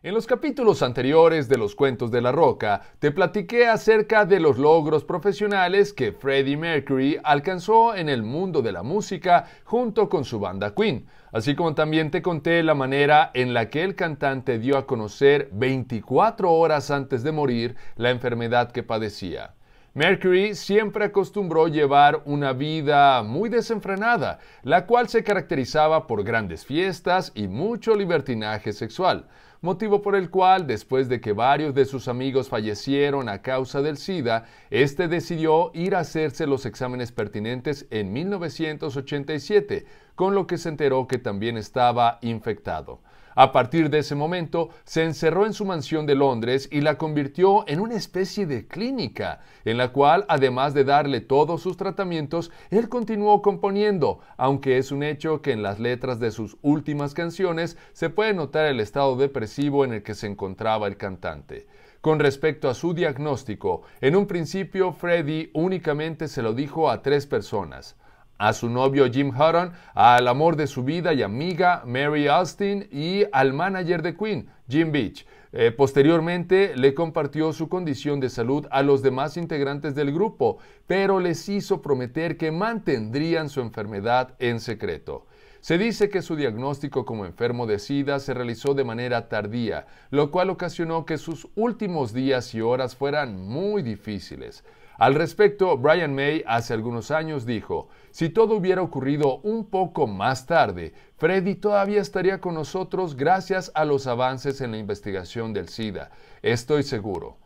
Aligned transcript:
En 0.00 0.14
los 0.14 0.28
capítulos 0.28 0.84
anteriores 0.84 1.48
de 1.48 1.58
los 1.58 1.74
Cuentos 1.74 2.12
de 2.12 2.20
la 2.20 2.30
Roca, 2.30 2.82
te 3.00 3.10
platiqué 3.10 3.66
acerca 3.66 4.24
de 4.24 4.38
los 4.38 4.56
logros 4.56 5.02
profesionales 5.02 5.92
que 5.92 6.12
Freddie 6.12 6.56
Mercury 6.56 7.18
alcanzó 7.24 7.96
en 7.96 8.08
el 8.08 8.22
mundo 8.22 8.62
de 8.62 8.70
la 8.70 8.84
música 8.84 9.46
junto 9.64 10.08
con 10.08 10.24
su 10.24 10.38
banda 10.38 10.72
Queen, 10.72 11.08
así 11.32 11.56
como 11.56 11.74
también 11.74 12.12
te 12.12 12.22
conté 12.22 12.62
la 12.62 12.74
manera 12.74 13.32
en 13.34 13.52
la 13.52 13.70
que 13.70 13.82
el 13.82 13.96
cantante 13.96 14.60
dio 14.60 14.78
a 14.78 14.86
conocer 14.86 15.48
24 15.50 16.52
horas 16.52 16.92
antes 16.92 17.24
de 17.24 17.32
morir 17.32 17.74
la 17.96 18.10
enfermedad 18.10 18.70
que 18.70 18.84
padecía. 18.84 19.56
Mercury 19.98 20.54
siempre 20.54 21.06
acostumbró 21.06 21.66
llevar 21.66 22.22
una 22.24 22.52
vida 22.52 23.20
muy 23.24 23.48
desenfrenada, 23.48 24.38
la 24.62 24.86
cual 24.86 25.08
se 25.08 25.24
caracterizaba 25.24 26.06
por 26.06 26.22
grandes 26.22 26.64
fiestas 26.64 27.32
y 27.34 27.48
mucho 27.48 27.96
libertinaje 27.96 28.72
sexual 28.72 29.26
motivo 29.60 30.02
por 30.02 30.14
el 30.14 30.30
cual, 30.30 30.66
después 30.66 31.08
de 31.08 31.20
que 31.20 31.32
varios 31.32 31.74
de 31.74 31.84
sus 31.84 32.06
amigos 32.06 32.48
fallecieron 32.48 33.28
a 33.28 33.42
causa 33.42 33.82
del 33.82 33.96
SIDA, 33.96 34.44
este 34.70 35.08
decidió 35.08 35.72
ir 35.74 35.96
a 35.96 36.00
hacerse 36.00 36.46
los 36.46 36.64
exámenes 36.64 37.10
pertinentes 37.10 37.86
en 37.90 38.12
1987, 38.12 39.86
con 40.14 40.34
lo 40.34 40.46
que 40.46 40.58
se 40.58 40.68
enteró 40.68 41.06
que 41.08 41.18
también 41.18 41.56
estaba 41.56 42.18
infectado. 42.22 43.00
A 43.40 43.52
partir 43.52 43.88
de 43.88 44.00
ese 44.00 44.16
momento, 44.16 44.70
se 44.82 45.04
encerró 45.04 45.46
en 45.46 45.52
su 45.52 45.64
mansión 45.64 46.06
de 46.06 46.16
Londres 46.16 46.68
y 46.72 46.80
la 46.80 46.98
convirtió 46.98 47.62
en 47.68 47.78
una 47.78 47.94
especie 47.94 48.46
de 48.46 48.66
clínica, 48.66 49.42
en 49.64 49.76
la 49.76 49.92
cual, 49.92 50.24
además 50.28 50.74
de 50.74 50.82
darle 50.82 51.20
todos 51.20 51.62
sus 51.62 51.76
tratamientos, 51.76 52.50
él 52.70 52.88
continuó 52.88 53.40
componiendo, 53.40 54.18
aunque 54.38 54.76
es 54.76 54.90
un 54.90 55.04
hecho 55.04 55.40
que 55.40 55.52
en 55.52 55.62
las 55.62 55.78
letras 55.78 56.18
de 56.18 56.32
sus 56.32 56.56
últimas 56.62 57.14
canciones 57.14 57.78
se 57.92 58.10
puede 58.10 58.34
notar 58.34 58.66
el 58.66 58.80
estado 58.80 59.14
depresivo 59.14 59.84
en 59.84 59.92
el 59.92 60.02
que 60.02 60.16
se 60.16 60.26
encontraba 60.26 60.88
el 60.88 60.96
cantante. 60.96 61.68
Con 62.00 62.18
respecto 62.18 62.68
a 62.68 62.74
su 62.74 62.92
diagnóstico, 62.92 63.82
en 64.00 64.16
un 64.16 64.26
principio 64.26 64.92
Freddie 64.92 65.52
únicamente 65.54 66.26
se 66.26 66.42
lo 66.42 66.54
dijo 66.54 66.90
a 66.90 67.02
tres 67.02 67.28
personas, 67.28 67.94
a 68.38 68.52
su 68.52 68.70
novio 68.70 69.10
Jim 69.10 69.28
Hutton, 69.28 69.72
al 69.94 70.28
amor 70.28 70.56
de 70.56 70.66
su 70.66 70.84
vida 70.84 71.12
y 71.12 71.22
amiga 71.22 71.82
Mary 71.84 72.28
Austin 72.28 72.88
y 72.90 73.24
al 73.32 73.52
manager 73.52 74.02
de 74.02 74.16
Queen, 74.16 74.48
Jim 74.68 74.92
Beach. 74.92 75.26
Eh, 75.52 75.72
posteriormente 75.72 76.76
le 76.76 76.94
compartió 76.94 77.52
su 77.52 77.68
condición 77.68 78.20
de 78.20 78.28
salud 78.28 78.66
a 78.70 78.82
los 78.82 79.02
demás 79.02 79.36
integrantes 79.36 79.94
del 79.94 80.12
grupo, 80.12 80.58
pero 80.86 81.20
les 81.20 81.48
hizo 81.48 81.80
prometer 81.80 82.36
que 82.36 82.52
mantendrían 82.52 83.48
su 83.48 83.60
enfermedad 83.60 84.34
en 84.38 84.60
secreto. 84.60 85.26
Se 85.60 85.76
dice 85.76 86.08
que 86.08 86.22
su 86.22 86.36
diagnóstico 86.36 87.04
como 87.04 87.26
enfermo 87.26 87.66
de 87.66 87.78
SIDA 87.78 88.20
se 88.20 88.32
realizó 88.32 88.74
de 88.74 88.84
manera 88.84 89.28
tardía, 89.28 89.86
lo 90.10 90.30
cual 90.30 90.50
ocasionó 90.50 91.04
que 91.04 91.18
sus 91.18 91.48
últimos 91.56 92.12
días 92.12 92.54
y 92.54 92.60
horas 92.60 92.94
fueran 92.94 93.40
muy 93.40 93.82
difíciles. 93.82 94.64
Al 94.98 95.14
respecto, 95.14 95.78
Brian 95.78 96.12
May 96.12 96.42
hace 96.44 96.74
algunos 96.74 97.12
años 97.12 97.46
dijo, 97.46 97.88
si 98.10 98.30
todo 98.30 98.56
hubiera 98.56 98.82
ocurrido 98.82 99.38
un 99.44 99.70
poco 99.70 100.08
más 100.08 100.44
tarde, 100.44 100.92
Freddy 101.18 101.54
todavía 101.54 102.00
estaría 102.00 102.40
con 102.40 102.54
nosotros 102.54 103.16
gracias 103.16 103.70
a 103.76 103.84
los 103.84 104.08
avances 104.08 104.60
en 104.60 104.72
la 104.72 104.78
investigación 104.78 105.52
del 105.52 105.68
SIDA. 105.68 106.10
Estoy 106.42 106.82
seguro. 106.82 107.36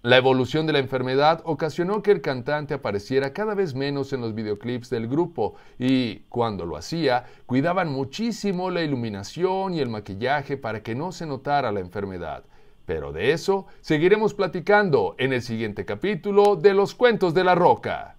La 0.00 0.16
evolución 0.16 0.66
de 0.66 0.72
la 0.72 0.78
enfermedad 0.78 1.42
ocasionó 1.44 2.02
que 2.02 2.12
el 2.12 2.22
cantante 2.22 2.72
apareciera 2.72 3.34
cada 3.34 3.54
vez 3.54 3.74
menos 3.74 4.14
en 4.14 4.22
los 4.22 4.34
videoclips 4.34 4.88
del 4.88 5.06
grupo 5.06 5.56
y, 5.78 6.20
cuando 6.30 6.64
lo 6.64 6.78
hacía, 6.78 7.26
cuidaban 7.44 7.92
muchísimo 7.92 8.70
la 8.70 8.80
iluminación 8.80 9.74
y 9.74 9.80
el 9.80 9.90
maquillaje 9.90 10.56
para 10.56 10.82
que 10.82 10.94
no 10.94 11.12
se 11.12 11.26
notara 11.26 11.72
la 11.72 11.80
enfermedad. 11.80 12.44
Pero 12.86 13.12
de 13.12 13.32
eso 13.32 13.66
seguiremos 13.80 14.34
platicando 14.34 15.14
en 15.18 15.32
el 15.32 15.42
siguiente 15.42 15.84
capítulo 15.84 16.56
de 16.56 16.74
Los 16.74 16.94
Cuentos 16.94 17.34
de 17.34 17.44
la 17.44 17.54
Roca. 17.54 18.16